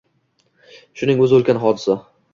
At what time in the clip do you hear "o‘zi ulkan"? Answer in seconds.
1.27-1.63